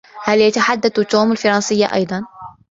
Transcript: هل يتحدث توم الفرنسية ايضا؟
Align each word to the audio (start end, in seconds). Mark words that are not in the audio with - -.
هل 0.23 0.41
يتحدث 0.41 0.91
توم 0.99 1.31
الفرنسية 1.31 1.85
ايضا؟ 1.93 2.25